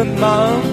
[0.00, 0.69] 很忙。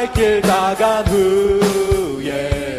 [0.00, 2.78] 갈 길 다간 후에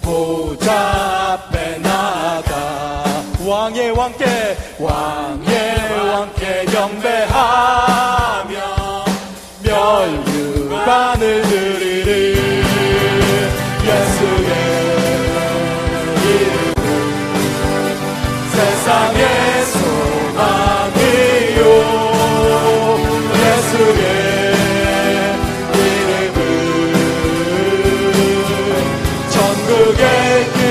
[0.00, 3.02] 보좌 앞에 나가
[3.44, 7.71] 왕의 왕께 왕의 왕께 경배하라
[29.66, 30.61] 그게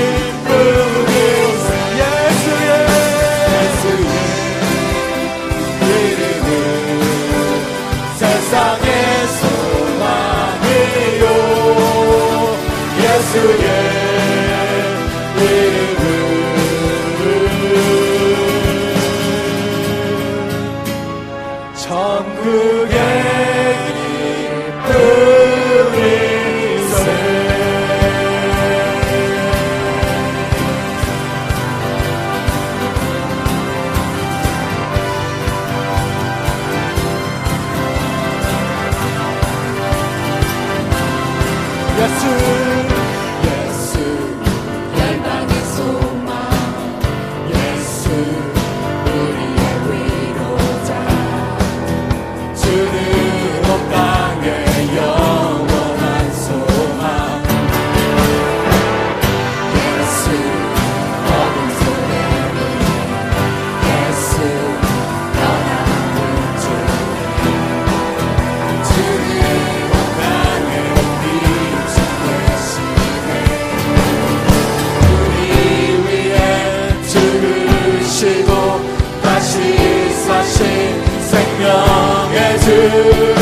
[80.42, 80.66] 하신
[81.20, 83.41] 생명의 주.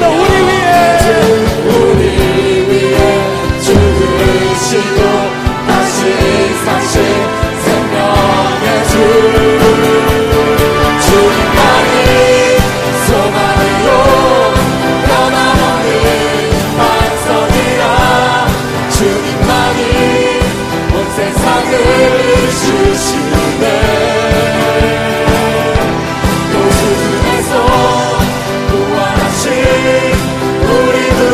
[0.00, 0.53] 사신